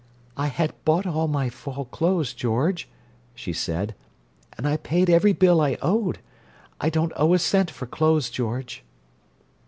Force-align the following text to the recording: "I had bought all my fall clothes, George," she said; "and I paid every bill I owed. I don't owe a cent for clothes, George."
"I 0.35 0.47
had 0.47 0.73
bought 0.83 1.05
all 1.05 1.27
my 1.27 1.51
fall 1.51 1.85
clothes, 1.85 2.33
George," 2.33 2.89
she 3.35 3.53
said; 3.53 3.93
"and 4.57 4.67
I 4.67 4.77
paid 4.77 5.11
every 5.11 5.31
bill 5.31 5.61
I 5.61 5.77
owed. 5.79 6.17
I 6.79 6.89
don't 6.89 7.13
owe 7.15 7.35
a 7.35 7.37
cent 7.37 7.69
for 7.69 7.85
clothes, 7.85 8.31
George." 8.31 8.81